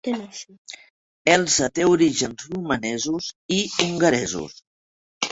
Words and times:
Elsa 1.33 1.67
té 1.79 1.83
orígens 1.89 2.45
romanesos 2.53 3.27
i 3.57 3.59
hongaresos. 3.85 4.57